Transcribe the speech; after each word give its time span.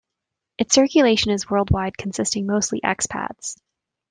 Its 0.57 0.73
circulation 0.73 1.29
is 1.29 1.47
worldwide 1.47 1.95
consisting 1.95 2.47
mostly 2.47 2.83
ex-pats. 2.83 3.61